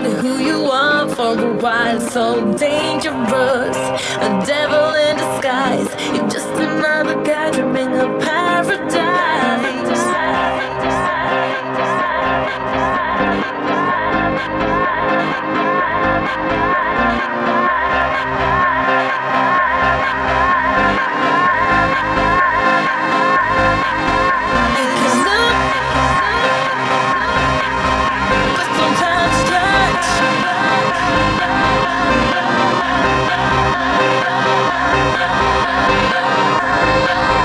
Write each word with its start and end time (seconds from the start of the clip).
forget 0.00 0.20
who 0.20 0.38
you 0.38 0.64
are 0.70 1.08
for 1.08 1.38
a 1.38 1.52
while. 1.56 2.00
So 2.00 2.40
dangerous, 2.56 3.76
a 4.16 4.42
devil 4.46 4.94
in 4.94 5.16
disguise. 5.16 5.88
You're 6.14 6.28
just 6.28 6.48
another 6.48 7.22
guy 7.24 7.50
dreaming 7.50 7.92
of 7.98 8.15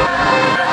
Música 0.01 0.70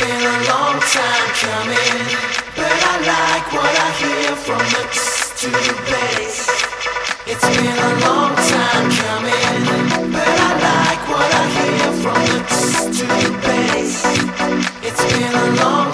been 0.00 0.10
a 0.10 0.38
long 0.50 0.80
time 0.80 1.28
coming, 1.38 2.02
but 2.56 2.78
I 2.90 2.94
like 3.12 3.46
what 3.52 3.74
I 3.86 3.90
hear 4.02 4.34
from 4.34 4.58
the 4.58 4.82
to 5.38 5.48
the 5.50 5.74
bass. 5.90 6.48
It's 7.26 7.48
been 7.56 7.78
a 7.78 7.92
long 8.06 8.34
time 8.34 8.86
coming, 9.02 10.12
but 10.12 10.36
I 10.46 10.50
like 10.68 11.02
what 11.12 11.30
I 11.30 11.44
hear 11.56 11.90
from 12.02 12.20
the 12.30 12.38
to 12.96 13.04
the 13.22 13.30
bass. 13.46 13.94
It's 14.82 15.04
been 15.12 15.32
a 15.32 15.62
long 15.62 15.93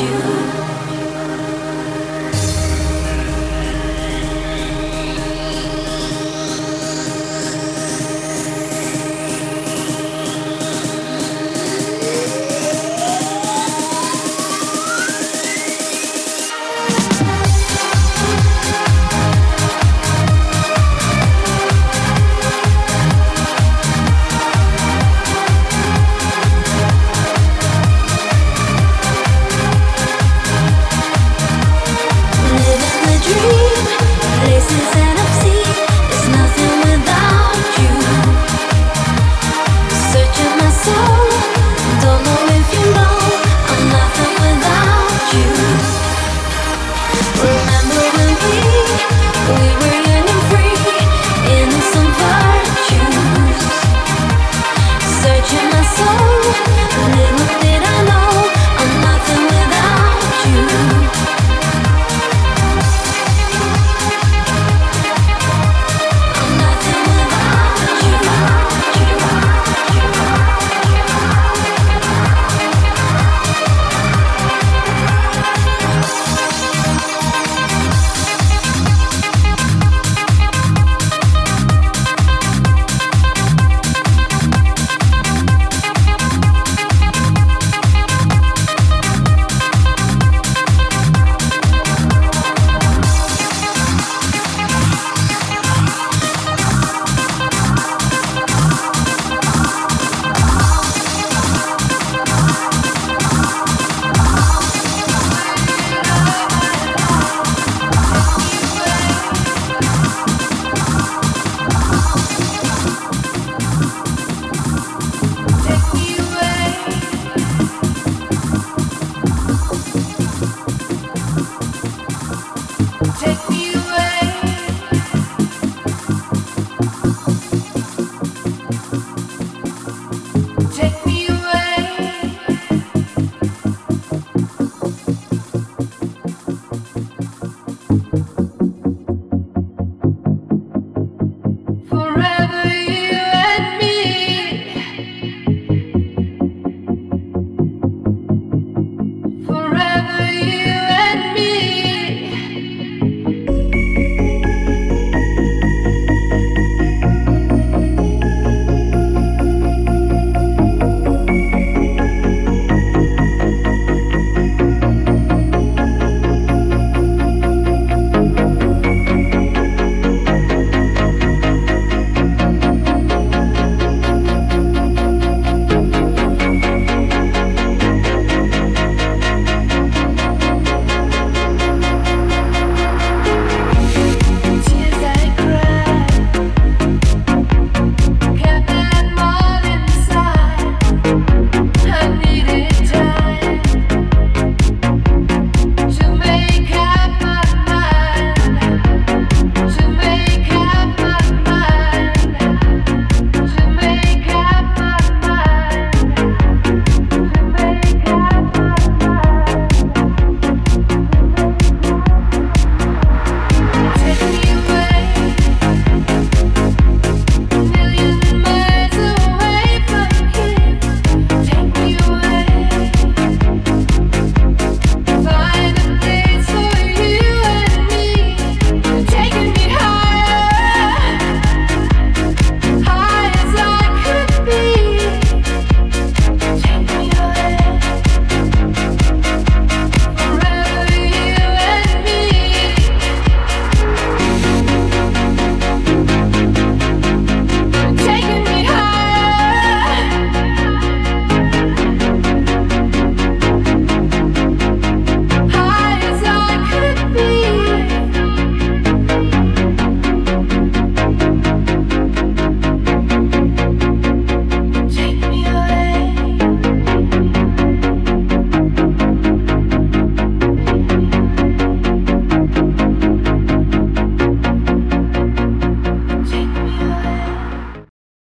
you. 0.00 0.37